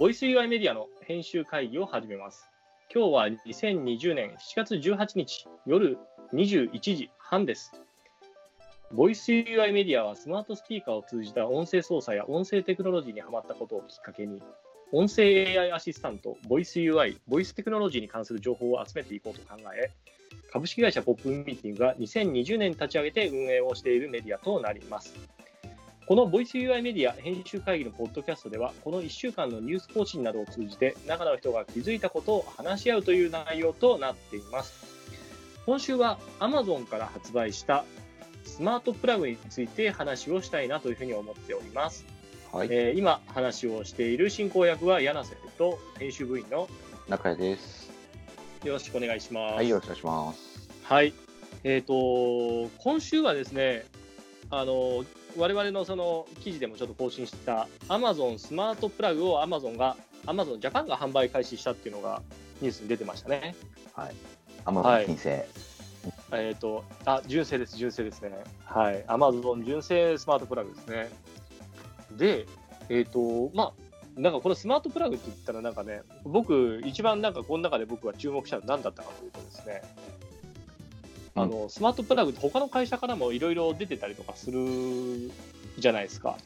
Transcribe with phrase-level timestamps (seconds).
[0.00, 2.48] ボイス UI メディアの編集会議を始めます。
[2.90, 5.98] 今日は2020年7月18日夜
[6.32, 7.72] 21時半です。
[8.94, 14.42] ボイス UI メディアはスマートスピーカーを通じた音声操作や音声テクノロジーにハマったことをきっかけに、
[14.90, 19.90] 音声 AI アシスタント、ボイス UI、ボイステクノロジーに関する情報を集めていこうと考え、
[20.50, 25.14] 株式会社ポップミーティングが2020年に立ち上げて運営をしているメディアとなります。
[26.10, 34.84] このボイス UI メディア編集会議のポッドキャストでは、この1週間のニュース更新などを通じて、中の人が気づいたことを話し合うという内容となっています。
[35.66, 37.84] 今週は Amazon から発売した
[38.44, 42.04] スマートプラグについて話をしたいなというふうに思っております。
[42.52, 46.68] はい、えー今話をしている進行役は柳瀬と編集部員の
[47.08, 47.88] 中谷です。
[48.64, 49.54] よろしくお願いします。
[49.54, 50.68] はい、よろしくお願いします。
[50.82, 51.14] はい。
[51.62, 53.84] えっ、と、今週はですね、
[54.50, 55.04] あの、
[55.36, 62.22] 我々のその記事でもちょっと更新した Amazon スマートプラグを Amazon が、Amazon Japan が販売開始したっていうのが
[62.60, 63.54] ニュースに出てましたね。
[64.64, 65.28] アマゾはいン金星。
[66.32, 68.30] えっ、と、あ、純正です、純正ですね。
[68.64, 69.04] はい。
[69.04, 71.10] Amazon 純正スマートプラグですね。
[72.16, 72.46] で、
[72.88, 73.72] えっ、と、まあ、
[74.20, 79.82] なんかこのスマートプラグって言ったらなんかね、僕、一番なんかこの中で僕が注目したのは何だったかというとですね、
[81.34, 85.30] あの、スマートプラグって他の会社からもいろいろ出てたりとかする
[85.78, 86.36] じゃないですか。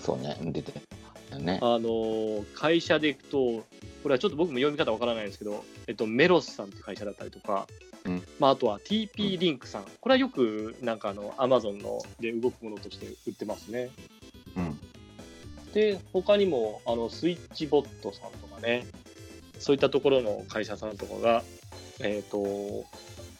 [0.00, 1.58] そうね、出てるね。
[1.62, 3.64] あの、会社でいくと、
[4.02, 7.66] これはちょっと僕も読み方わからないんですけど、えっと、メロスさんっていう会社だったりとか、
[8.04, 9.84] うんまあ、あとは TP リンクさん。
[10.00, 13.90] これはよくなんかあの、アマゾンので動くものとして売ってますね。
[14.56, 14.80] うん。
[15.72, 18.86] で、他にも、あの、スイッチボットさんとかね、
[19.58, 21.42] そういったところの会社さんとかが、
[22.00, 22.84] えっ、と、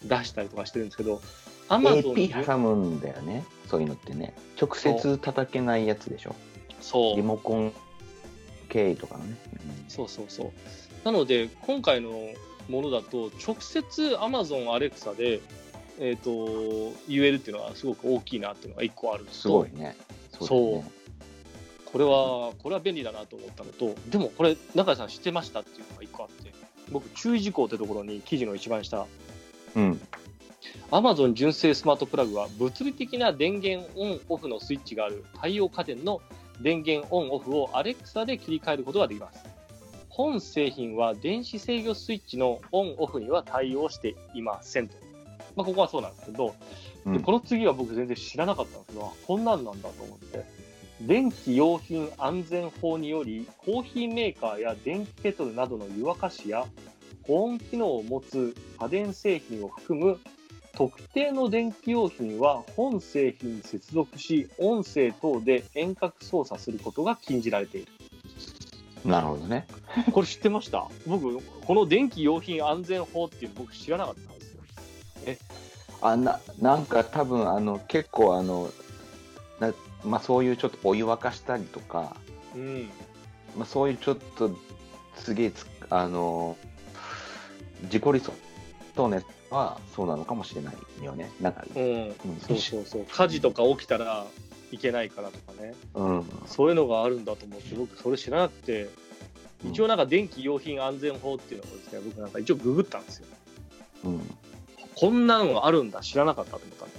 [0.05, 1.21] 出したりとかしてるんですけど、
[1.69, 4.35] アマゾン AP 挟むんだよね、そういうのってね。
[4.61, 6.35] 直接叩けないやつでしょ。
[6.81, 7.73] そうリ、モコン
[8.69, 9.37] 経由とかのね。
[9.89, 10.51] そうそうそう。
[11.05, 12.11] なので、今回の
[12.69, 15.41] ものだと、直接 Amazon Alexa で、
[15.99, 19.97] えっ、と、言えるっていうのはすごく大きいなっていうのが一個あるすごいね。
[20.41, 20.91] そうね
[21.87, 26.53] これは、これは便利だなと思ったのと、でもこれ、中井さん知ってましたっていうのが一個あって、
[26.93, 29.07] 僕、注意事項ってところに記事の一番下、
[29.77, 30.01] うん。
[30.91, 36.21] Amazon 純正スマートプラグは物理的な電源オンオフのスイッチがある対応家電の
[36.61, 39.45] 電源オンオフを Alexa で切り替えることができます。
[40.09, 44.95] 本製品は電子制御スイッチのオンオフには対応していませんと。
[45.55, 46.55] まあ、ここはそうなんですけど、
[47.05, 50.45] うんでこの次は僕全然知らなかったんですけど、あこんなんなんだと思って。
[51.03, 56.67] 電気用品安全法により、コーヒーメーカーや電気ケトルなどの湯沸かしや
[57.27, 60.19] 保温機能を持つ家電製品を含む
[60.75, 67.93] 特定の電気用品は本製品に接続し、音声等で遠隔操作することが禁じられている。
[69.05, 69.67] なるほどね。
[70.13, 70.87] これ知ってました？
[71.07, 75.47] 僕、この電気用品安全法っていうの僕知らなかったんですよ。
[76.03, 78.71] あななんか多分あの結構あの
[79.61, 79.73] な、
[80.05, 82.17] まあ、そういうちょっとお湯沸かしたりとか、
[82.55, 82.91] うん。
[83.57, 84.55] まあ、そういうちょっと
[85.17, 86.57] すげえつあの
[87.83, 88.33] 自己理想。
[88.95, 91.31] とねはそうなのかもしれないよね。
[91.41, 91.83] なんか、うん。
[91.83, 93.07] うんそうそうそう。
[93.09, 94.27] 火事とか起きたら
[94.73, 95.75] いけないからとかね。
[95.95, 98.89] うん、そういうのがあるんだと思って、僕それ知らなくて、
[99.65, 103.27] 一応なんか電気用品安全法っていうのをですね、僕なんか一応ググったんですよ。
[104.05, 104.37] うん、
[104.95, 106.95] こんなのがあるんだ、知らなかったと思ったんで。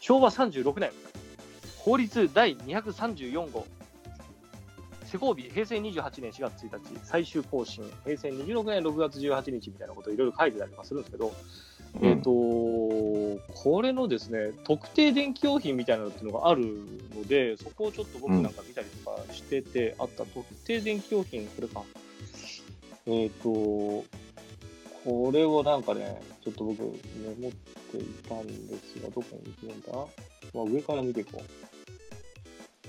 [0.00, 0.90] 昭和36年、
[1.78, 3.66] 法律第234号、
[5.12, 11.34] 施行日、平成28年4月1日、最終更新、平成26年6月18日みたいなことをいろいろ書いてたりとかするんですけど、
[12.00, 16.62] えっ、と、これのですね、特定電気用品みたいなのっていうのがある
[17.14, 21.82] ので、そこをちょっと僕なんか見たりとかしてて、あった特定電気用品、これか。
[23.04, 24.04] えっ、と、こ
[25.30, 26.88] れをなんかね、ちょっと僕メ
[27.38, 27.52] モっ
[27.90, 29.92] ていたんですが、どこに行くんだ？
[30.54, 31.71] まあ、上から見ていこう。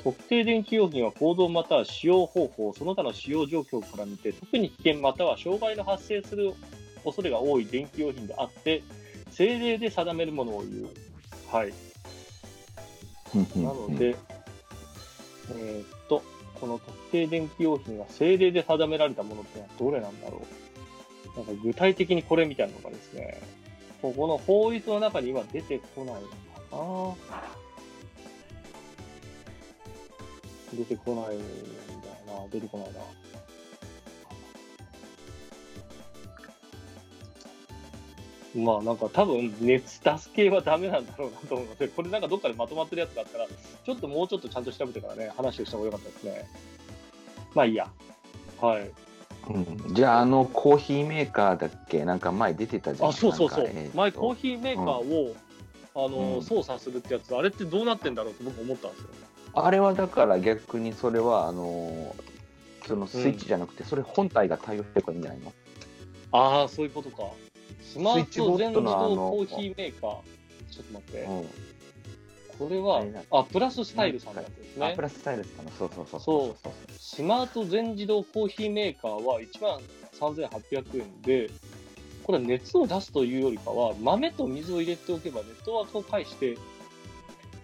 [0.02, 6.54] 特定電気用品は行動または使用方法、その他の使用状況から見て、特に危険または障害の発生する
[7.04, 8.82] 恐れが多い電気用品であって、
[9.28, 10.90] 政令で定めるものを言う。
[11.52, 11.74] はい。
[13.36, 14.16] なので、
[15.52, 16.22] えーっと、
[16.60, 20.42] この特定電気用品が政令で定められたものってのはどれなんだろ
[21.36, 21.38] う。
[21.38, 23.42] なんか具体的にこれみたいなのがですね、
[24.02, 26.22] ここの法律の中には出てこないの
[27.16, 27.63] かな。
[30.74, 33.00] 出てこないんだよな、出てこないな。
[38.56, 46.48] まあなんか多分熱出す系はダメなんだろうなと思うので、これなんかどっかでまとまってるやつがあったら、ちょっともうちょっとちゃんと調べてからね、話をした方がよかったですね。
[47.56, 47.90] まあいいや。
[48.62, 48.92] はい。
[49.50, 52.06] うん、じゃあ、あのコーヒーメーカーだっけ？
[52.06, 53.10] なんか前出てたじゃん。
[53.10, 53.92] あ、そうそうそうえー。
[53.92, 55.36] と前コーヒーメーカーを、
[55.96, 59.08] あの、うん操作するってやつ、あれってどうなってんだろうと僕思ったんですよ。
[59.54, 62.34] あれはだから逆にそれは、あのー
[62.88, 65.54] そのスイッチじゃなくて、それ本体が対応してればいいんじゃないの
[66.32, 67.24] ああ、そういうことか。
[67.82, 70.20] スマート全自動コーヒーメーカー。
[70.70, 71.22] ちょっと待って。
[71.22, 71.48] うん。
[72.60, 75.02] これはあプラススタイルさんのやつですねあプ。
[75.02, 75.72] ラススタイルですかね。
[75.78, 79.80] そうそうそうそうスマート全自動コーヒーメーカーは1万
[80.20, 81.50] 3800円で、
[82.24, 86.58] これは熱を出すというよりかは、豆と水を入れておけばネットワークを介して、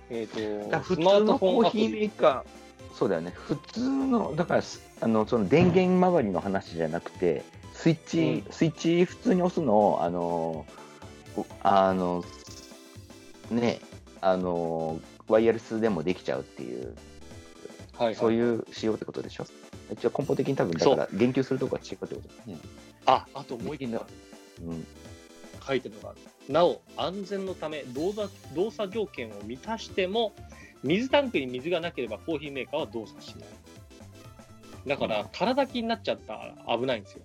[0.09, 2.07] えっ、と、だから普通のコーヒーメリ。
[2.07, 10.65] ーカー、そうだよね、普通の、だからすあのその電源周りの話じゃなくて、スイッチ、スイッチ普通に押すのを、あの、
[11.37, 12.23] おあの、
[13.51, 13.79] ね、
[14.21, 16.95] あの、ワイヤレスでもできちゃうっていう、
[17.97, 19.45] はいはい、そういう仕様ってことでしょ？
[19.91, 22.57] 一応根本的に多分だから言及するとこは違うってことですね。
[23.05, 24.05] あ、あともう一個
[24.61, 24.85] うん、
[25.65, 26.19] 書いてるのがある。
[26.49, 30.33] なお、安全のため動作、動作条件を満たしても、
[30.83, 33.47] 水タンクに水がなければコーヒーメーカーは動作しない。
[34.87, 37.21] だから、空だきになっちゃったら危ないんですよ。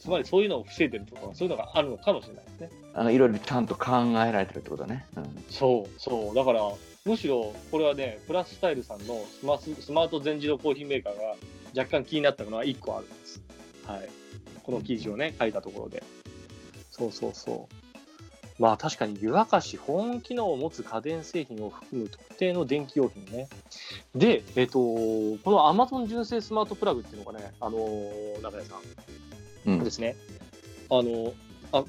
[0.00, 2.70] つまりそういうのを防いでるとか、そういうのがあるのかもしれないですね。
[2.94, 3.92] あのいろいろちゃんと考
[4.26, 5.06] えられてるってことね。
[5.16, 6.34] うんそう、そう。
[6.34, 6.62] だから、
[7.04, 11.36] むしろ、これはね、プラススタイルさんのスマススマート全自動コーヒーメーカーが
[11.76, 13.40] 若干気になったのは1個あるんです。
[13.86, 14.08] はい。
[14.64, 16.02] この記事をね、書いたところで。
[16.90, 17.81] そうそうそう。
[18.58, 23.48] まあ確かに湯沸かし、保温機能を持つ家電製品を含む特定の電気用品ね。
[24.14, 28.78] で、えっ、と、この Amazon 純正スマートプラグっていうのがね、あのー中谷さん
[29.66, 30.16] うんですね。
[30.90, 31.32] あの
[31.72, 31.84] あ、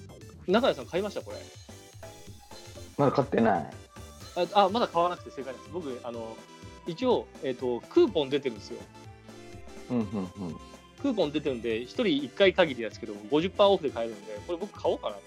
[0.48, 1.38] 中谷さん買いましたこれ。
[2.98, 3.70] まだ買ってない。
[4.54, 5.70] ああまだ買わなくて正解です。
[5.72, 6.36] 僕、あの、
[6.88, 8.80] 一応、えっ、と、クーポン出てるんですよ。
[9.92, 10.58] うんうんうん。
[11.02, 15.22] クーポン出てるんで、1人1回限りですけど、50%オフで買えるんで、これ僕買おうかなと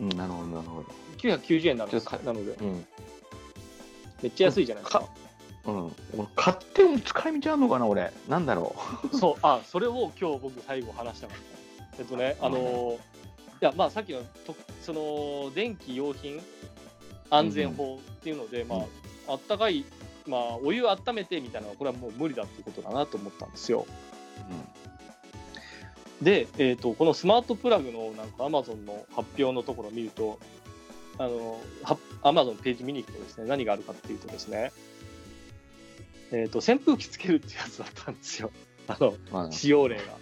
[0.00, 0.70] うん、なるほど、なるほど。
[0.72, 1.28] 思って。
[1.28, 2.86] 990円なのなので、うん。
[4.22, 5.04] めっちゃ安いじゃないですか。
[5.66, 5.84] うん、
[6.16, 8.12] 俺買っても使い道あるのかな、俺。
[8.28, 8.74] なんだろ
[9.12, 11.96] そう、あ、それを今日僕最後話したかった。
[11.98, 12.98] えっとね、あのー
[13.62, 16.40] いや、まあさっきのと、その、電気用品
[17.28, 18.86] 安全法っていうので、まうんあ、
[19.28, 19.84] あったかい、
[20.26, 23.86] まあ、お湯温めてみたいなのは、これはもう無理だっていうことだなと思ったんですよ。
[26.22, 30.38] で、えー、とこのスマートプラグのなんか Amazon の発表のところを見ると、
[31.18, 34.72] あのは Amazon のページ見に行くとですね、何があるかっていうとですね、
[36.32, 38.50] えー、と扇風機つけるってやつだったんですよ、
[38.88, 40.02] あの使用例が。
[40.02, 40.20] うん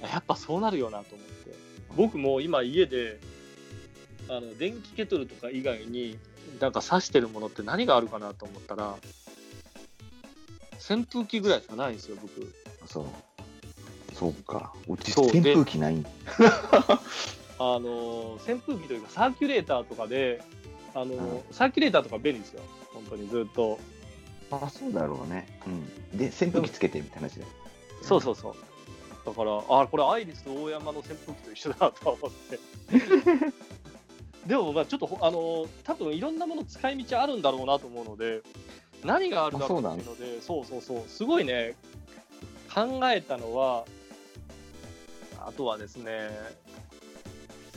[0.00, 1.54] やっぱそうなるよなと思って。
[1.96, 3.18] 僕も今家で、
[4.28, 6.18] あの電気ケトルとか以外に、
[6.60, 8.96] なんか挿してるものって何があるかなと思ったら、
[10.78, 12.52] 扇風機ぐらいしかないんですよ、僕。
[12.86, 13.04] そう。
[14.14, 14.72] そうか。
[14.88, 16.06] うちそうで扇風機ないん
[17.58, 20.42] あの扇風機というかサーキュレーターとかで、
[20.94, 22.62] あのうんサーキュレーターとか便利ですよ、
[22.92, 23.78] 本当にずっと。
[24.50, 25.46] あ、そうだろうね。
[25.66, 26.18] うん。
[26.18, 27.46] で、扇風機つけてみたいな話で。
[28.02, 28.54] そうそうそう。
[29.24, 32.58] だから、あこれ、アイリス大山の扇風機と一緒だと思って。
[34.46, 38.42] でも、まあちょっと、あの多分いろんなもの使い道あるんだろうなと思うので、
[39.04, 41.76] 何があるだろうっていうので、そうそうそう、すごいね、
[42.74, 43.84] 考えたのは、
[45.46, 46.30] あとはですね、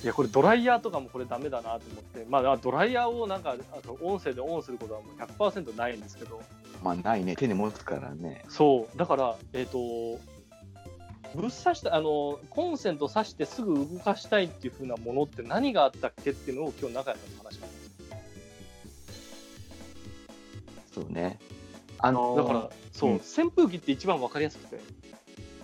[0.03, 6.41] いや、これドライヤーとかもこれダメだなと思って、まあ、ドライヤーをなんか、あと音声でオンすることはもう100%ないんですけど、
[6.83, 7.35] まあ、ないね。
[7.35, 8.45] 手に持つからね。
[8.47, 9.79] そう、だから、えっ、と、
[11.33, 17.71] ぶっ刺した、あの、コンセント挿してすぐ動かしたいっていう風なものって何があったっけっていうのを今日中谷さんと話しまし
[20.93, 21.39] そうね。
[21.97, 22.41] あのた。
[22.41, 24.79] ーだから、そう、うん扇風機って一番わかりやすくて。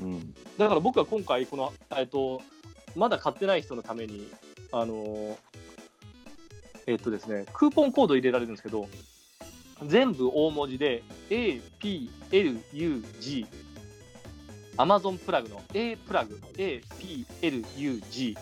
[0.01, 0.33] うん。
[0.61, 2.39] だから僕は今回、この、えっ、と、
[2.95, 4.31] まだ買ってない人のために、
[4.71, 5.35] あの、
[6.85, 8.87] えっ、とですね、クーポンコード入れられるんですけど、
[9.87, 11.01] 全部大文字で
[11.31, 13.47] A, P, L, U, G、
[14.77, 18.37] Amazon プラグの A プラグ、A, P, L, U, G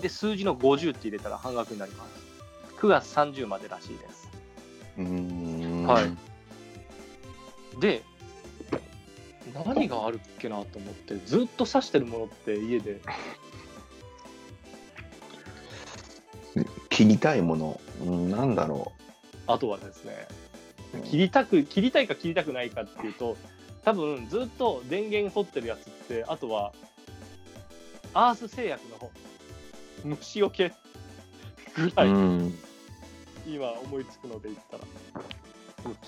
[0.00, 2.10] で数字の50って入れたら半額になります。
[2.78, 4.30] 9月30までらしいです。
[5.88, 6.30] はい
[7.80, 8.02] で、
[9.54, 13.00] 何があるっけなと思って、ずっと挿してるものって家で、
[16.88, 17.80] 切りたいもの。
[18.02, 18.92] うん、なんだろ
[19.46, 20.28] あとはですね、
[20.94, 20.98] う。
[21.02, 23.36] 切りたく、切りたいか切りたくないかっていうと、
[23.84, 26.72] 多分ずっと電源取ってるやつって、あとは、
[28.12, 29.10] アース製薬の
[30.16, 30.72] 虫除け
[31.74, 32.58] ぐらい、うん。
[33.46, 34.84] 今思いつくので言ったら。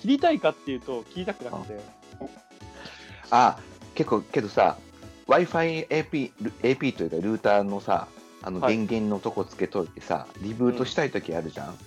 [0.00, 1.80] 切りたいかっていうと、切りたくなくて、
[3.32, 3.58] あ、
[3.94, 4.76] 結構、けどさ、
[5.26, 8.08] Wi-Fi AP, AP というかルーターのさ、
[8.42, 11.78] あのはい電源のとこつけといてさ、リブートしたいときあるじゃん。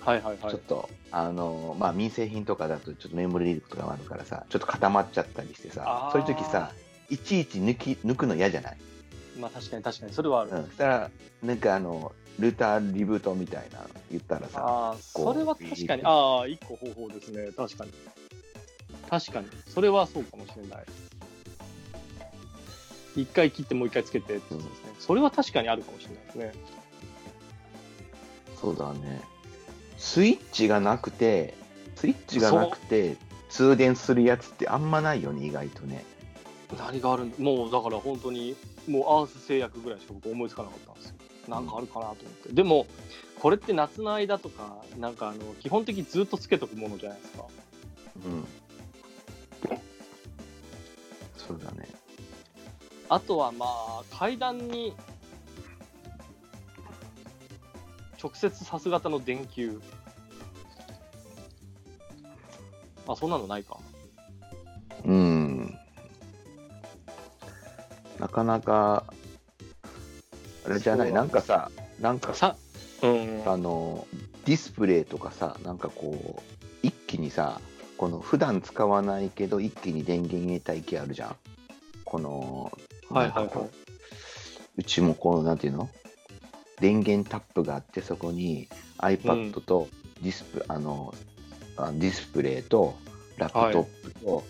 [0.00, 0.60] はいはいはいちょっ。
[0.60, 6.70] と、あの、まあ、民生品とかだとちょっとメモリーリークとかもあるからさ、ちょっと固まっちゃったりしてさそういう時さ、
[7.10, 8.76] いちいち抜き抜くの嫌じゃない？
[9.38, 10.50] まあ確かに確かに、それはある。
[10.52, 10.64] うん。
[10.64, 11.10] そしたら、
[11.42, 17.50] なんかあの、ルーターリブートみたいなの言ったらさ、あそれは確かに、ああ、一個方法ですね。
[17.56, 17.90] 確かに。
[19.08, 19.48] 確かに。
[19.68, 20.84] それはそうかもしれない。
[23.16, 24.94] 一回切ってもう一回つけてってことですね。
[24.98, 26.52] それは確かにあるかもしれないですね。
[28.60, 29.22] そうだね。
[29.96, 31.54] スイッチがなくて、
[31.94, 33.16] スイッチがなくて、
[33.48, 36.04] 通電するやつってあんまないよね、意外とね。
[36.76, 37.36] 何があるんだ？
[37.38, 41.14] もうだから本当に、もうアース製薬ぐらいしか僕思いつかなかったんですよ。
[41.48, 42.52] なんかあるかなと思って。
[42.52, 42.86] でも、
[43.38, 47.44] これって夏の間とか、なんかあの、基本的にずっとつけとくものじゃないですか。
[48.26, 48.46] うん。
[53.08, 54.94] あとはまあ、階段に
[58.22, 59.80] 直接さす型の電球。
[63.06, 63.78] あ、そんなのないか。
[65.04, 65.78] うん。
[68.18, 69.04] なかなか、
[70.64, 71.70] あれじゃない、なんかさ、
[72.00, 72.56] なんかさ、
[73.00, 73.42] さ、うん。
[73.46, 74.06] あの、
[74.44, 76.42] ディスプレイとかさ、なんかこう、
[76.82, 77.60] 一気にさ、
[77.96, 81.36] この普段使わないけど、一気に電源入れたい機あるじゃん。
[82.04, 82.76] この、
[83.16, 83.64] はいはいはい。
[83.64, 83.70] う。
[84.78, 85.88] うちもこう、なんていうの？
[86.80, 88.68] 電源タップがあって、そこに
[88.98, 89.88] iPad と
[90.22, 91.14] ディスプ、あの、
[91.76, 92.94] あディスプレイと、
[93.38, 94.44] ラップトップと、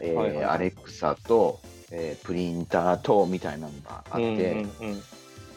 [0.00, 0.44] えーはいはい。
[0.44, 1.60] アレクサと、
[1.90, 5.02] えープリンターと、みたいなのがあって、うんうんうん。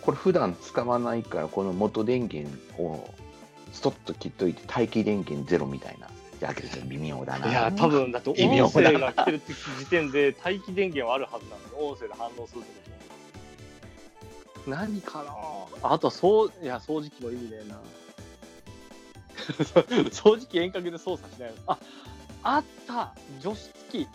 [0.02, 2.50] これ普段使わないから、この元電源
[2.82, 3.14] を
[3.74, 6.08] ストッと切っといて、待機電源ゼロみたいな。
[6.44, 7.50] だけど微妙だな。
[7.50, 8.36] いや、多分だって音
[8.70, 9.42] 声が来てる
[9.80, 12.92] 時点で待機電源はあるはずなんで、音声で反応するって
[14.56, 14.70] こと。
[14.70, 15.24] 何か
[15.82, 15.90] な？
[15.90, 17.80] あとはそう、いや、掃除機も意味ねえな。
[20.12, 21.78] 掃除機遠隔で操作しないのあ、
[22.44, 24.08] あった除湿器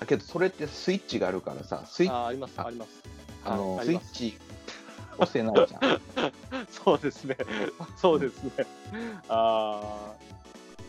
[0.00, 2.90] だけど、それってスイッチがあるからさ、スイッチ、ああります、ああります。
[3.44, 4.38] あのはいスイッチ
[5.18, 6.00] 押せないじゃん。
[6.70, 7.36] そうですね。
[7.96, 8.52] そうですね。
[9.28, 10.28] ああ。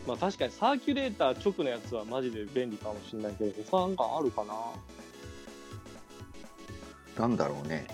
[0.06, 4.54] まあ確かにサーキュレーター直のやつはマジで便利かもしれないけど、他なんかあるかな
[7.18, 7.86] なんだろうね。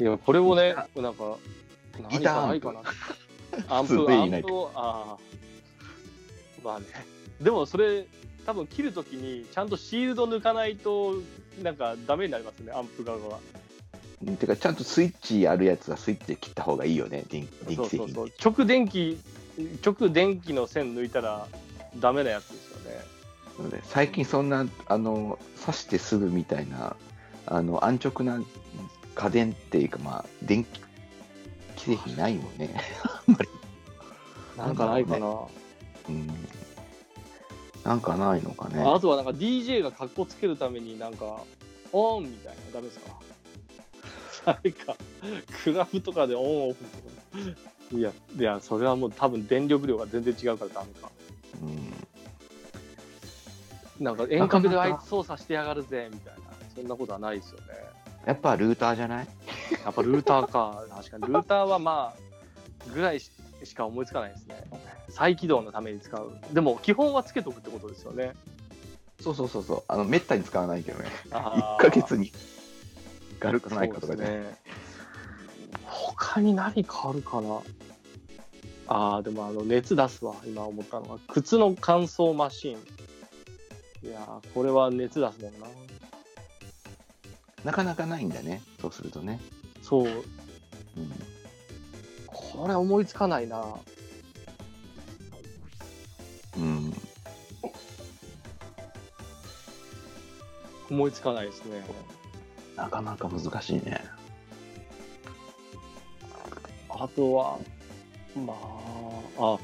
[0.00, 1.36] いや、これをね、なんか、
[2.10, 2.82] 何かないかな。
[3.68, 5.18] アンプ、すごいないアンプを、ああ。
[6.64, 6.86] まあね。
[7.40, 8.06] でもそれ、
[8.46, 11.14] 多分切るときに、ちゃんとシールド抜かないと、
[11.62, 13.38] なんかダメになりますね、アンプ側が。
[14.26, 18.28] うんてか、ちゃんとスイッチあるやつはスイッチで切った方がいいよね、電電そうそうそう。
[18.42, 19.18] 直電気、
[19.84, 21.46] 直電気の線抜いたら
[21.98, 23.80] ダメなやつですよね。
[23.84, 26.96] 最近そんな、あの、刺してすぐみたいな、
[27.46, 28.42] あの、安直な
[29.14, 30.80] 家電っていうか、まあ、電気
[31.76, 32.74] 製品ないもんね。
[34.56, 35.40] なんかないかな。
[36.08, 36.26] うん。
[37.84, 38.82] なんかないのかね。
[38.82, 41.42] あとはなんか DJ が格好つけるためになんか、
[41.92, 43.29] オンみたいな、ダメですか？
[44.46, 44.96] あれか、
[45.64, 47.04] クラブとかでオンオフとか。
[47.92, 51.10] いや、いや、それはもう多分電力量が全然違うからダメか。
[51.62, 51.66] う
[54.02, 54.04] ん。
[54.04, 56.40] なんか遠隔であいつ操作してやがるぜ、みたいな。
[56.74, 57.66] そんなことはないですよね。
[58.26, 59.28] やっぱルーターじゃない？
[59.84, 60.84] やっぱルーターか。
[60.90, 61.26] 確かに。
[61.26, 63.30] ルーターはまあ、ぐらいし
[63.64, 64.62] しか思いつかないですね。
[65.08, 66.32] 再起動のために使う。
[66.52, 68.32] でも、基本はつけとくってことですよね。
[69.20, 69.82] そうそうそうそう。
[69.88, 71.10] あの、めったに使わないけどね。
[71.32, 72.32] あー1ヶ月に。
[73.40, 74.54] があるかないかとかね。
[75.84, 77.60] 他に何かあるかな？
[78.86, 80.34] ああ、でもあの、熱出すわ。
[80.44, 81.18] 今思ったのは。
[81.28, 82.76] 靴の乾燥マシン。
[84.02, 85.66] いやー、これは熱出すもんな。
[87.64, 88.62] なかなかないんだね。
[88.80, 89.40] そうするとね。
[89.82, 90.06] そう。
[90.06, 90.14] うん。
[92.26, 93.64] これ思いつかないな。
[96.56, 96.94] うん。
[100.90, 101.84] 思いつかないですね。
[102.76, 104.02] なかなか難しいね。
[106.88, 107.58] あとは、
[108.36, 108.54] ま
[109.38, 109.58] あ、あ、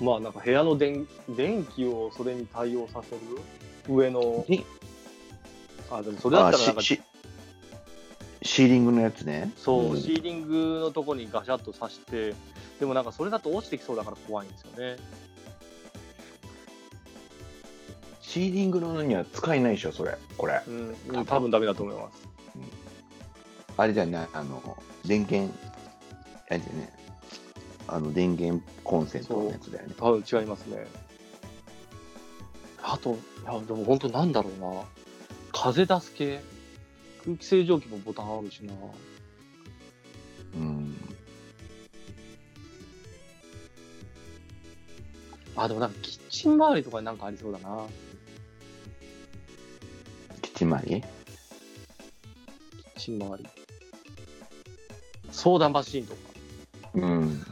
[0.00, 3.20] まあなんか部屋の電電気をそれに対応させる？
[3.88, 4.64] 上の、に
[5.90, 9.52] あ、でもそれだったらなんかシーリングのやつね。
[9.56, 12.34] そう、んシーリングのとこにガシャッと刺して、
[12.78, 14.96] でもなんかそれだと落ちてきそうだから怖いんですよね。
[18.20, 20.16] シーリングのには使えないでしょ、それ。
[20.38, 20.62] これ。
[20.66, 22.29] うん、うん多分ダメだと思います。
[23.80, 25.50] あれじゃね、あの、電源、
[26.50, 26.92] あれだよね。
[27.88, 29.94] あの、電源コンセントのやつだよね。
[29.98, 30.86] 多分違いますね。
[32.82, 34.82] あと、いや、でも本当なんだろうな。
[35.50, 36.42] 風出す系
[37.24, 38.74] 空気清浄機もボタンあるしな。
[40.56, 40.94] うん。
[45.56, 47.86] あ、でもなんかキッチン周りとかになんかありそうだな。
[50.42, 51.00] キッチン周り？
[51.00, 51.10] キッ
[52.98, 53.48] チン周り。
[55.32, 56.20] ソーダマシンとか。
[56.94, 57.44] うん。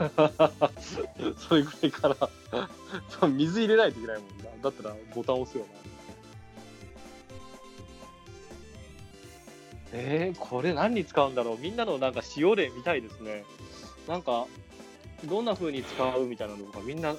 [1.39, 4.45] それぐらいから水入れないといけないもんな。
[4.63, 5.79] だったらボタン押すよな。
[9.93, 13.45] えー、これ何に使うんだろうみんなのなんか使用例みたいですね。
[14.07, 14.47] なんか、
[15.25, 17.15] どんな風に使うみたいなのとかみんな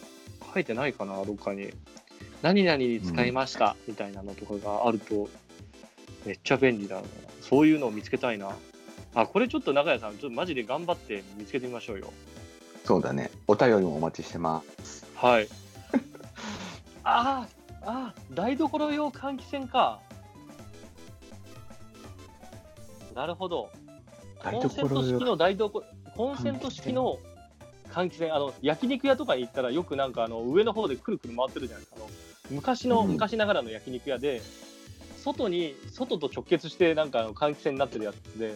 [0.54, 1.72] 書いてないかな、どっかに。
[2.42, 5.30] 何々に使いました、みたいなのとかがあると、
[6.26, 7.04] めっちゃ便利だな。
[7.42, 8.56] そういうのを見つけたいな。
[9.22, 12.14] あ、これちょっと中谷さん、ちょっとマジで頑張って見つけてみましょうよ。
[12.86, 13.32] そうだね。
[13.48, 15.06] お便りもお待ちしてます。
[15.16, 15.48] はい。
[17.04, 17.48] あ
[17.82, 20.00] あ、台所用換気扇か。
[23.14, 23.70] なるほど。
[24.42, 25.84] コンセント式の台所、
[26.16, 27.20] コンセント式の
[27.92, 32.08] 換気扇、あの焼肉屋とかに行ったら、よくなんかあの上の方でくるくる回ってるじゃないですか。
[32.50, 34.42] 昔の、うん昔ながらの焼肉屋で、
[35.18, 38.56] 外に、外と直結して、なんかあの換気扇になってるやつで、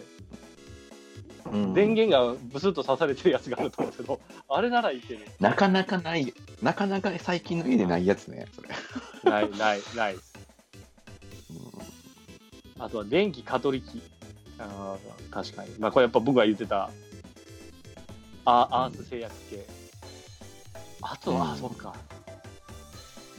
[1.52, 5.20] うん電源がブスッと刺されてるやつがあると思うけど、 あれならいける。
[5.40, 6.32] なかなかない、
[6.62, 8.68] なかなか最近の家でないやつね、それ。
[9.30, 10.16] ない、ない、ない。
[12.78, 14.02] あとは電気蚊取り機。
[14.58, 15.70] あー確かに。
[15.78, 16.90] まあこれやっぱ僕が言ってた、
[18.44, 19.66] あアース製薬系。
[21.02, 21.94] あとは、うんあ、そうか。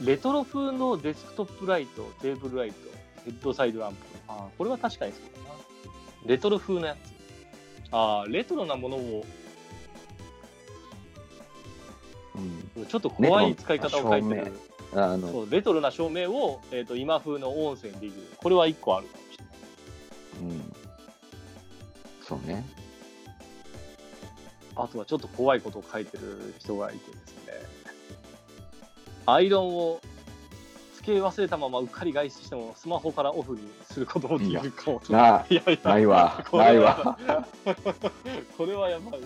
[0.02, 2.76] レトロ風のデスクトップライト、テーブルライト、
[3.24, 3.98] ヘッドサイドランプ。
[4.28, 5.56] あーこれは確かにそうだな。
[6.26, 7.15] レトロ風のやつ。
[7.96, 9.24] ああ、レトロなものを、
[12.76, 14.52] うんちょっと怖い使い方を書いてる
[14.94, 15.12] な。
[15.12, 18.12] あの、そうレトロな照明を、えー、と今風の音声にできる。
[18.36, 20.54] これは一個あるかもしれない。
[20.54, 20.72] うん。
[22.22, 22.66] そうね。
[24.74, 27.52] あとはちょっと怖いことを書いてる人がいてですね。
[29.24, 30.00] アイロンを
[31.06, 35.12] 付け忘れたままうっかり外出してもスマホからオフにすることもできるかもと。
[35.12, 37.16] なあ、 いやいや、ないわ、ないわ。
[38.58, 39.20] これはやばい。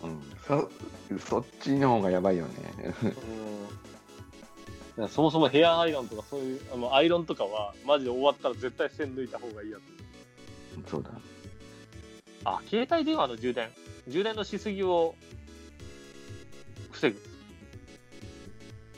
[0.00, 0.70] うん、そ
[1.18, 2.94] そっちの方がやばいよね。
[5.08, 9.78] そもそもヘアアイロンとかそういうあのアイロンとかはマジで終わったら絶対線抜いた方がいいや
[10.86, 10.90] つ。
[10.90, 11.10] そうだ。
[12.44, 13.70] あ、携帯電話の充電。
[14.06, 15.16] 充電のしすぎを
[16.92, 17.20] 防ぐ。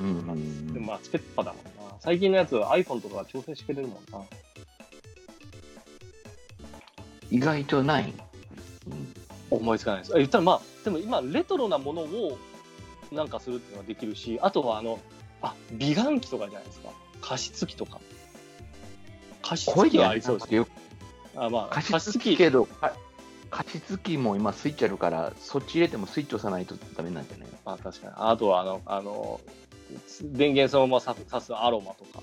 [0.00, 1.69] うんうんでもまあ、スペッパだもんな。
[2.00, 4.20] 最近のやつは iPhone とかが調整してくれるもんな。
[7.30, 8.12] 意外とない？
[8.88, 9.14] うん
[9.50, 10.14] 思いつかないです。
[10.14, 12.38] あ言ったらまあ、でも今、レトロなものを
[13.10, 15.00] なんかするっていうのができるし、あとはあの、
[15.42, 16.90] あ、美顔器とかじゃないですか。
[17.20, 18.00] 加湿器とか。
[19.42, 20.54] 加湿器はありそうです。
[20.54, 20.68] よ
[21.36, 22.94] あまあ、加湿器けど、か
[23.50, 27.48] 加湿器も今スイッチあるから、そっち入れてもスイッチ押さないとダメなんじゃない？
[27.64, 28.12] まあ確かに。
[28.16, 29.40] あとはあの、あの、
[30.22, 32.22] 電源そのままさ挿すアロマとか。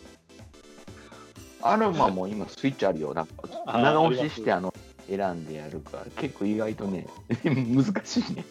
[1.62, 3.14] アロマも今スイッチあるよ。
[3.14, 3.34] なんか
[3.66, 4.74] あ長押ししてあの
[5.08, 7.08] 選んでやるから、結構意外とね、
[7.44, 8.46] 難しいね。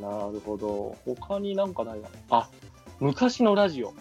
[0.00, 0.96] なるほど。
[1.04, 2.08] 他になんかないな。
[2.30, 2.48] あ、
[3.00, 3.92] 昔のラジオ。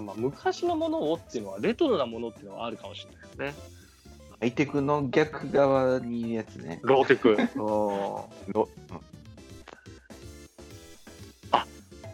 [0.00, 3.76] まあ、昔のものをっていうのは、レトロなものっていうのはあるかもしれないですね。
[4.40, 6.80] ハイテクの逆側にいるやつね。
[6.82, 7.36] ローテク。
[7.54, 8.28] ロ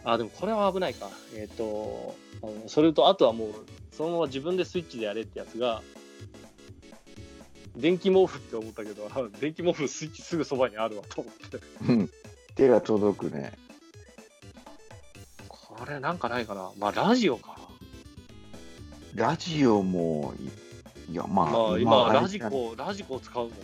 [0.03, 1.09] あ、でもこれは危ないか。
[1.35, 3.49] えっ、と、あのそれと、あとはもう、
[3.95, 5.81] そのまま自分でスイッチでやれってやつが、
[7.75, 11.59] 電気毛布って思ったけど、あ電気毛布スイッチすぐそばにあるわと思って。
[11.87, 12.09] うん
[12.55, 13.53] 手が届くね。
[15.47, 16.71] これなんかないかな。
[16.77, 17.57] まあ、ラジオか。
[19.15, 20.33] ラジオも、
[21.09, 23.55] いや、まあ、まあ、今、あれラジコ、ラジコ使うもんな。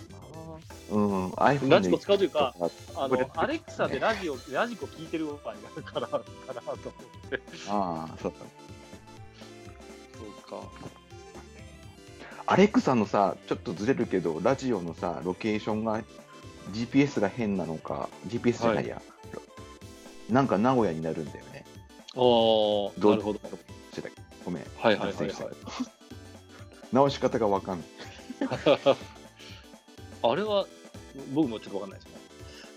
[0.90, 1.34] うん、
[1.70, 2.54] ラジコ使うというか、
[2.96, 6.24] あの、アレクサでラジオ、ラジコ聞いてる場合になるから、かな
[6.62, 6.84] と思っ
[7.30, 7.42] て。
[7.68, 8.38] ああ、そうか。
[10.48, 10.68] そうか。
[12.48, 16.02] アレクサのさ、ちょっとずれるけど、ラジオのさ、ロケーションが、
[16.72, 19.02] GPS が変なのか、GPS じゃないや、
[20.30, 21.66] なんか名古屋になるんだよね。
[22.16, 23.40] おー、どうなるほど。
[24.46, 24.64] ごめん。
[24.78, 25.36] はいはいはいはい。
[26.92, 27.88] 直し方がわかんない。
[30.22, 30.66] あれは、
[31.34, 32.20] 僕もちょっとわかんないですね。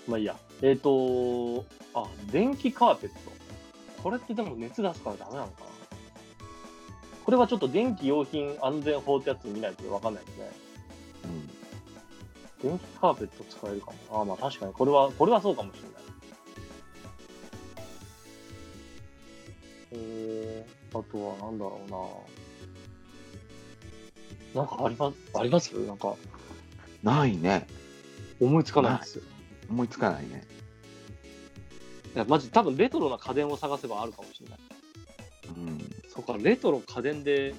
[0.08, 0.36] まあいいや。
[0.62, 1.64] えっ、と
[1.94, 3.32] あ、電気カーペット。
[4.02, 5.66] これってでも熱出すからダメなのかな？
[7.24, 10.50] これはちょっと電気用品安全法ってやつ見ないとわかんないですね。
[12.62, 13.96] 電気カーペット使えるかも。
[14.18, 15.92] ああ、まあ確かに、これは、これはそうかもしれない。
[19.94, 21.80] えー、あとはなんだろ
[24.54, 24.62] うな。
[24.62, 25.16] なんかあります？
[25.34, 25.72] あります？
[25.86, 26.14] なんか
[27.02, 27.66] ないね。
[28.42, 29.22] 思いつかないですよ。
[29.70, 30.44] 思いつかないね。
[32.14, 34.58] いや、マジ多分レトロな家電を探せばあるかもしれない。
[35.56, 35.78] うん。
[36.12, 37.54] そうか、レトロ家電で、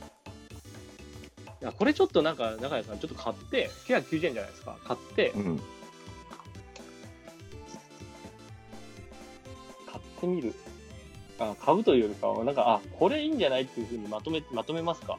[1.61, 4.77] いや、これちょっとなんか、中谷さん、ちょっと買って、990円じゃないですか。
[4.85, 5.57] 買って、うん。
[9.87, 10.53] 買ってみる。
[11.39, 15.17] あ買うというよりかは、なんか、あ、これいいんじゃないっていうふうにまとめ、まとめますか。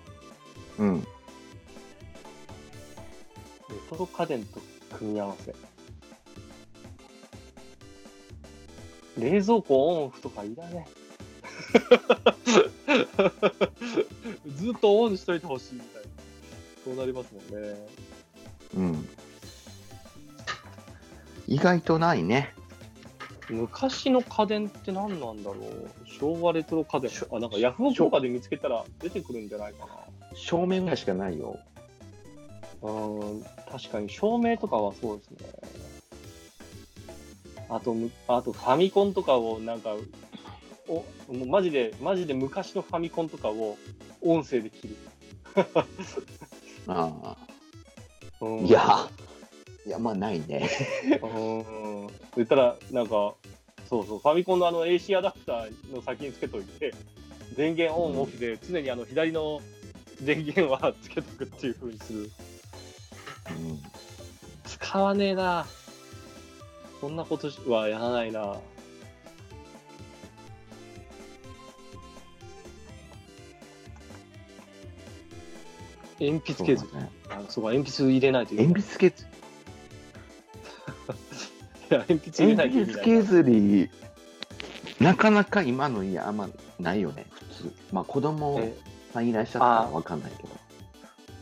[0.79, 1.01] うん。
[1.01, 1.07] レ
[3.89, 4.61] トロ家電と
[4.99, 5.55] 組み合わせ。
[9.19, 11.05] 冷蔵庫オンオフとかいらねえ。
[14.57, 16.09] ずっとオンしといてほしいみたいな。
[16.85, 17.87] そうなりますもんね。
[18.77, 19.09] うん。
[21.47, 22.55] 意外とないね。
[23.51, 29.93] 昔の家電って何なんだろう昭和レトロ家電あ、なんかヤフオクとかで見つけたら出てくるんじゃないかな。
[30.35, 31.59] 正面ぐらいしかないよ。
[32.85, 35.39] うん、確かに照明とかはそうですね。
[37.71, 39.95] あと、むあとファミコンとかをなんか、
[40.87, 40.97] お
[41.33, 43.79] もうマジで、マジで昔のファミコンとかを
[44.21, 44.97] 音声で切る。
[46.87, 47.37] ああ。
[48.43, 49.09] うんいや、
[49.87, 50.69] いや、まあないね。
[51.23, 52.07] うん。
[52.37, 53.35] 言ったら、なんか、
[53.89, 56.93] そうそう、ファミコンのあの AC アダプターの先につけといて、
[57.57, 59.63] 電源オンオフで常にあの左の
[60.21, 62.31] 電源はつけとくっていう風にする。
[64.95, 65.01] うん。
[65.01, 65.67] 使わねえな。
[67.01, 68.57] そんなことはやらないな。
[76.21, 76.79] 鉛筆削り。
[76.79, 78.73] そうだねあそうか、鉛筆入れないといけない。
[78.73, 79.25] 鉛筆削
[81.91, 83.23] いや鉛筆入れないとい鉛けない。
[83.23, 83.91] 筆削り、
[85.01, 87.75] なかなか今の家あんまないよね、普通。
[87.93, 88.77] まあ子供え
[89.13, 90.64] さんいらっしゃったらわかんないけど。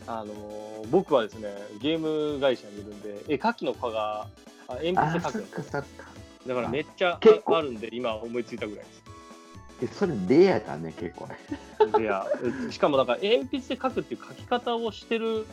[0.07, 1.49] あのー僕はですね、
[1.81, 4.27] ゲーム会社にいるんで、絵描きの子が
[4.67, 5.83] あ鉛筆で描くんですよ。
[6.47, 9.03] だからめっちゃああるんで、今思いついたぐらいです。
[9.83, 11.37] え、それレアだね、結構ね。
[11.99, 12.25] いや、
[12.67, 15.45] えしかもなんか鉛筆で描くっていう描き方をしてる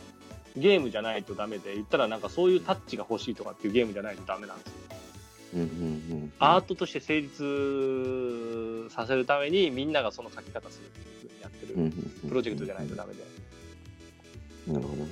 [0.57, 4.75] ゲームじゃないとダメで、言ったらなんかそういうタッチが欲しいとかっていうゲームじゃないとダメなんですよ。
[5.55, 5.69] うんうんう
[6.27, 6.33] ん。
[6.39, 11.81] アートとして成立させるためにみんながその描き方するっていうふうにやってるう
[12.27, 13.40] んプロジェクトじゃないとダメで。
[14.73, 15.09] なるほどね。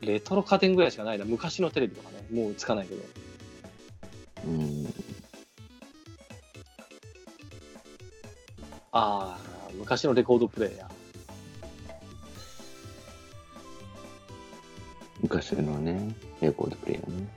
[0.00, 1.24] レトロ家電ぐらいしかないな。
[1.24, 3.02] 昔のテレビとかね、もうつかないけど。
[4.46, 4.86] うん。
[8.92, 10.90] ああ、昔のレコードプレイヤー。
[15.20, 17.28] 昔のね、レコードプレイヤーね。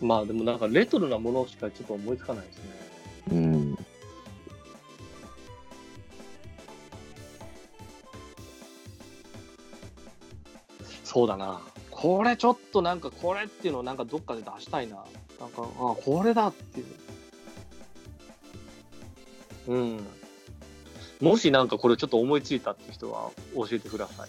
[0.00, 0.06] うん。
[0.08, 2.71] まあでもなんかレトロなものしかちょっと思いつかないですね。
[11.12, 11.60] そうだな。
[11.90, 14.96] これちょっとなんかこれっていうのをなんかどっかで出したいな。
[15.38, 16.86] なんか、あこれだっていう。
[19.68, 20.06] うん。
[21.20, 24.28] もしなんかこれちょっと思いついたって人は教えてください。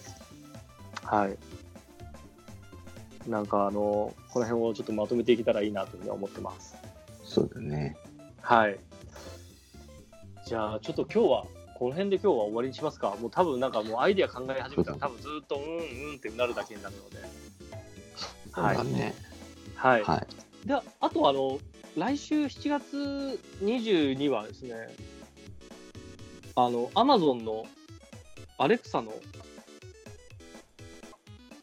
[1.04, 1.38] はい。
[3.30, 6.76] なんかあの、この辺をちょっとまとめていけたらいいなというふうに思ってます。
[7.24, 7.96] そうだね。
[8.42, 8.78] はい。
[10.44, 13.16] じゃあちょっと今日は、この辺で今日は終わりにしますか。
[13.20, 17.16] もう多分なんかもうアイディア考え始めたら多分ずっとうんうんってなるだけになるので。
[18.52, 19.14] はいね。
[19.74, 20.02] はい。
[20.04, 20.18] は
[20.64, 20.66] い。
[20.66, 21.58] で、あとあの、
[21.96, 24.94] 来週7月22はですね、
[26.56, 27.66] あの、アマゾンの
[28.58, 29.12] アレクサの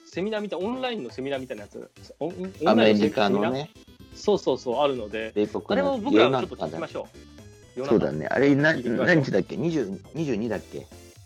[0.06, 3.54] セミナーみたい、オンラインのセミナーみたいなやつ、オンラインメリカのセミナー？
[3.54, 3.72] ね、
[4.14, 7.31] そうそうそう、あるので、あれもの僕らちょっと聞きましょう。
[7.76, 8.28] そうだね。
[8.30, 10.86] あれ、な聞いてみましょう何日だっけ ?20 22だっけ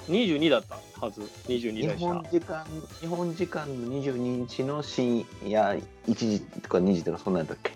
[0.10, 1.22] ？22だったはず。
[1.48, 2.06] 22日。
[2.06, 2.66] 本時間、
[3.02, 7.72] 日本時間の22日の深夜1時とか2時とかそんなんだっけ？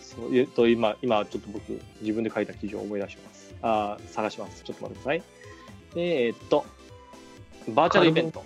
[0.00, 3.54] そうえっと、今、今ちょっと僕、自分で書いた記事を思い出します。
[3.62, 4.62] あー探します。
[4.64, 5.22] ちょっと待ってください。
[5.96, 6.64] えーっと、
[7.68, 8.42] バーチャルイベント、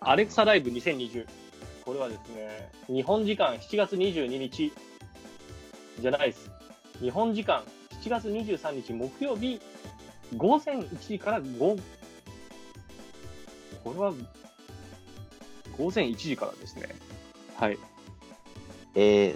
[0.00, 1.26] アレクサライブ2020。
[1.84, 4.72] これはですね、日本時間7月22日
[6.00, 6.50] じゃないです。
[7.00, 7.62] 日本時間
[8.02, 9.60] 7月23日木曜日
[10.36, 11.76] 午前1時から午
[13.84, 14.12] これは
[15.78, 16.88] 午前1時からですね。
[17.56, 17.78] はい。
[18.94, 19.34] え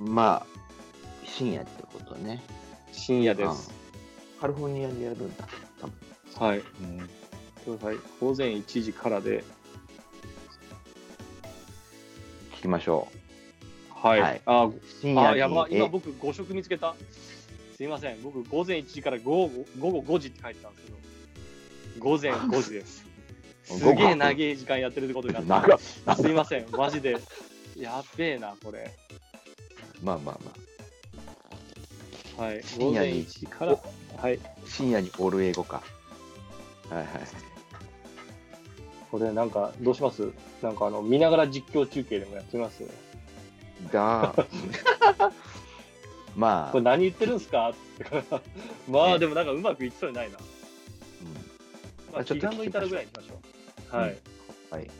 [0.00, 0.46] ー、まあ、
[1.24, 2.42] 深夜ってことね。
[2.92, 3.70] 深夜です。
[4.40, 5.46] カリフォルニアでやるんだ。
[5.80, 6.62] 多分はい。
[7.84, 9.44] はい、午前1時からで、
[12.56, 13.08] 聞きましょ
[13.94, 14.20] はい。
[14.20, 14.74] はいあう。
[15.00, 16.94] 深夜あ、にやば、今え僕5食見つけた。
[17.78, 18.20] すいません。
[18.24, 20.98] 僕午前1時から午後午後5時って書いてたんですけど、
[22.00, 23.06] 午前5時です。
[23.62, 25.78] すげえ長い時間やってるってことになって
[26.20, 27.16] すいません、マジで。
[27.76, 28.90] やっべえな、これ。
[30.02, 30.52] まあまあま
[32.38, 32.42] あ。
[32.42, 32.62] はい。
[32.64, 33.78] 深夜に午前1時から。
[34.16, 34.40] はい。
[34.66, 35.80] 深夜にオル英語か。
[36.90, 37.06] はいはい。
[39.08, 40.32] これなんか、どうします？
[40.62, 42.82] なんかあの、見ながら実況中継でもやってみます？
[43.92, 44.34] だ
[46.38, 47.74] まあ、これ何言ってるんすか？
[48.88, 50.38] まあねでもなんかうまくいきそうにないな。
[50.38, 53.40] うんまあ、ちょっと気が向いたらぐらいにしましょ
[53.92, 53.96] う。
[53.96, 54.16] はい。
[54.70, 54.90] はい。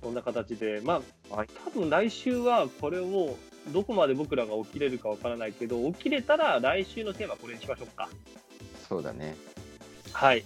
[0.00, 3.36] こんな形で、まあ、はい多分来週はこれを
[3.72, 8.08] どこまで僕らが起きれるかわからないけど、起きれたら来週のテーマこれにしましょうか。
[8.88, 9.36] そうだね。
[10.12, 10.44] はい。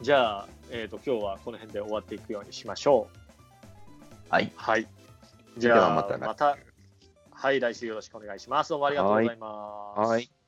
[0.00, 4.32] じゃあ、えっ、と、今日はこの辺で終わっていくようにしましょう。
[4.32, 4.50] はい。
[4.56, 4.86] はい。
[5.58, 6.56] じでゃあ、はまたまた、
[7.40, 8.68] はい、来週よろしくお願いします。
[8.68, 10.00] どうもありがとうございます。
[10.10, 10.39] はい。